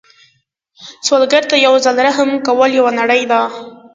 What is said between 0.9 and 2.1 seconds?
سوالګر ته یو ځل